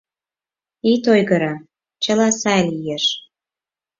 Ит 0.93 1.03
ойгыро, 1.13 1.53
чыла 2.03 2.29
сай 2.41 2.61
лиеш. 2.71 3.05